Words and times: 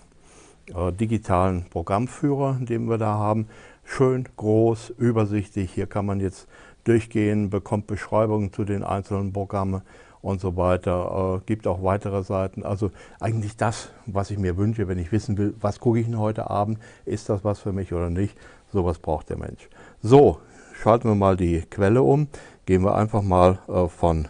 äh, 0.73 0.91
digitalen 0.91 1.65
Programmführer, 1.69 2.57
den 2.61 2.89
wir 2.89 2.97
da 2.97 3.13
haben. 3.15 3.47
Schön 3.83 4.27
groß, 4.37 4.91
übersichtlich. 4.97 5.73
Hier 5.73 5.87
kann 5.87 6.05
man 6.05 6.19
jetzt 6.19 6.47
durchgehen, 6.83 7.49
bekommt 7.49 7.87
Beschreibungen 7.87 8.53
zu 8.53 8.63
den 8.63 8.83
einzelnen 8.83 9.33
Programmen 9.33 9.81
und 10.21 10.41
so 10.41 10.55
weiter. 10.57 11.39
Äh, 11.41 11.45
gibt 11.45 11.67
auch 11.67 11.83
weitere 11.83 12.23
Seiten. 12.23 12.63
Also 12.63 12.91
eigentlich 13.19 13.57
das, 13.57 13.89
was 14.05 14.31
ich 14.31 14.37
mir 14.37 14.57
wünsche, 14.57 14.87
wenn 14.87 14.99
ich 14.99 15.11
wissen 15.11 15.37
will, 15.37 15.53
was 15.59 15.79
gucke 15.79 15.99
ich 15.99 16.05
denn 16.05 16.19
heute 16.19 16.49
Abend, 16.49 16.79
ist 17.05 17.29
das 17.29 17.43
was 17.43 17.59
für 17.59 17.73
mich 17.73 17.93
oder 17.93 18.09
nicht. 18.09 18.37
Sowas 18.71 18.99
braucht 18.99 19.29
der 19.29 19.37
Mensch. 19.37 19.69
So, 20.01 20.39
schalten 20.81 21.09
wir 21.09 21.15
mal 21.15 21.37
die 21.37 21.61
Quelle 21.69 22.01
um. 22.01 22.27
Gehen 22.65 22.83
wir 22.83 22.95
einfach 22.95 23.21
mal 23.21 23.59
äh, 23.67 23.87
von 23.87 24.27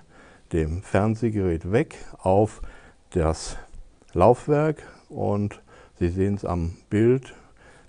dem 0.54 0.82
Fernsehgerät 0.82 1.72
weg 1.72 1.98
auf 2.18 2.62
das 3.12 3.58
Laufwerk 4.14 4.84
und 5.10 5.62
Sie 6.02 6.10
sehen 6.10 6.34
es 6.34 6.46
am 6.46 6.78
Bild, 6.90 7.36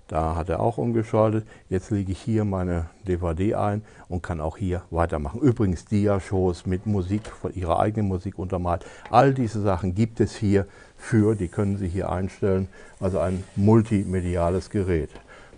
da 0.07 0.35
hat 0.35 0.49
er 0.49 0.59
auch 0.59 0.77
umgeschaltet. 0.77 1.45
Jetzt 1.69 1.91
lege 1.91 2.11
ich 2.11 2.19
hier 2.19 2.43
meine 2.45 2.89
DVD 3.07 3.55
ein 3.55 3.81
und 4.09 4.21
kann 4.21 4.41
auch 4.41 4.57
hier 4.57 4.83
weitermachen. 4.91 5.39
Übrigens 5.41 5.85
Dia-Shows 5.85 6.65
mit 6.65 6.85
Musik, 6.85 7.27
von 7.27 7.53
Ihrer 7.53 7.79
eigenen 7.79 8.09
Musik 8.09 8.37
untermalt. 8.37 8.85
All 9.09 9.33
diese 9.33 9.61
Sachen 9.61 9.95
gibt 9.95 10.19
es 10.19 10.35
hier 10.35 10.67
für, 10.97 11.35
die 11.35 11.47
können 11.47 11.77
Sie 11.77 11.87
hier 11.87 12.11
einstellen. 12.11 12.67
Also 12.99 13.19
ein 13.19 13.43
multimediales 13.55 14.69
Gerät. 14.69 15.09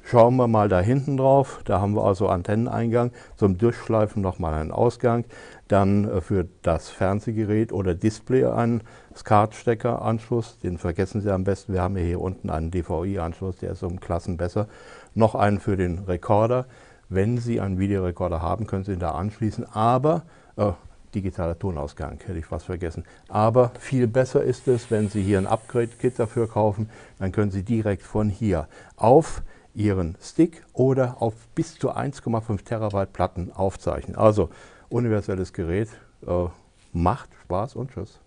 Schauen 0.07 0.35
wir 0.35 0.47
mal 0.47 0.69
da 0.69 0.81
hinten 0.81 1.17
drauf. 1.17 1.61
Da 1.65 1.81
haben 1.81 1.95
wir 1.95 2.03
also 2.03 2.29
Antenneneingang. 2.29 3.09
Zum 3.37 3.57
Durchschleifen 3.57 4.21
nochmal 4.21 4.53
einen 4.53 4.71
Ausgang. 4.71 5.25
Dann 5.67 6.07
äh, 6.07 6.21
für 6.21 6.47
das 6.61 6.89
Fernsehgerät 6.89 7.73
oder 7.73 7.95
Display 7.95 8.45
einen 8.45 8.81
SCART-Stecker-Anschluss. 9.17 10.59
Den 10.59 10.77
vergessen 10.77 11.21
Sie 11.21 11.33
am 11.33 11.43
besten. 11.43 11.73
Wir 11.73 11.81
haben 11.81 11.95
hier 11.95 12.21
unten 12.21 12.51
einen 12.51 12.69
DVI-Anschluss, 12.69 13.57
der 13.57 13.71
ist 13.71 13.81
um 13.81 13.99
Klassen 13.99 14.37
besser. 14.37 14.67
Noch 15.15 15.33
einen 15.33 15.59
für 15.59 15.75
den 15.75 15.97
Rekorder. 15.97 16.67
Wenn 17.09 17.39
Sie 17.39 17.59
einen 17.59 17.79
Videorekorder 17.79 18.43
haben, 18.43 18.67
können 18.67 18.83
Sie 18.83 18.93
ihn 18.93 18.99
da 18.99 19.13
anschließen. 19.13 19.65
Aber 19.73 20.21
äh, 20.55 20.73
digitaler 21.15 21.57
Tonausgang, 21.57 22.19
hätte 22.23 22.37
ich 22.37 22.45
fast 22.45 22.67
vergessen. 22.67 23.05
Aber 23.27 23.71
viel 23.79 24.05
besser 24.05 24.43
ist 24.43 24.67
es, 24.67 24.91
wenn 24.91 25.09
Sie 25.09 25.23
hier 25.23 25.39
ein 25.39 25.47
Upgrade-Kit 25.47 26.19
dafür 26.19 26.47
kaufen, 26.47 26.91
dann 27.17 27.31
können 27.31 27.49
Sie 27.49 27.63
direkt 27.63 28.03
von 28.03 28.29
hier 28.29 28.67
auf 28.97 29.41
Ihren 29.75 30.17
Stick 30.21 30.63
oder 30.73 31.21
auf 31.21 31.33
bis 31.53 31.77
zu 31.77 31.91
1,5 31.91 32.63
Terabyte 32.63 33.13
Platten 33.13 33.51
aufzeichnen. 33.51 34.15
Also 34.15 34.49
universelles 34.89 35.53
Gerät, 35.53 35.89
äh, 36.25 36.47
macht 36.93 37.29
Spaß 37.43 37.75
und 37.75 37.91
Tschüss. 37.91 38.19